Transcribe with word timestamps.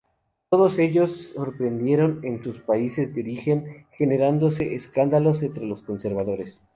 Todos 0.49 0.79
ellos 0.79 1.27
sorprendieron 1.35 2.21
en 2.23 2.43
sus 2.43 2.57
países 2.57 3.13
de 3.13 3.21
origen, 3.21 3.85
generándose 3.91 4.73
escándalos 4.73 5.43
entre 5.43 5.63
los 5.67 5.83
conservadores. 5.83 6.59